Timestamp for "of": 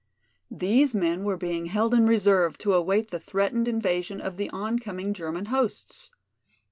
4.19-4.37